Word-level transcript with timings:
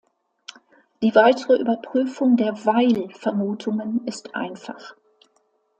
Die 1.03 1.13
weitere 1.13 1.57
Überprüfung 1.59 2.35
der 2.35 2.65
Weil-Vermutungen 2.65 4.01
ist 4.07 4.33
einfach. 4.33 4.95